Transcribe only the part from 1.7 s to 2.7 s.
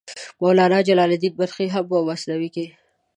هم په مثنوي کې.